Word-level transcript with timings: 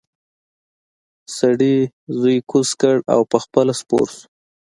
سړي 1.37 1.75
زوی 2.19 2.37
کوز 2.51 2.69
کړ 2.81 2.95
او 3.13 3.19
پخپله 3.31 3.73
سپور 3.81 4.07
شو. 4.15 4.23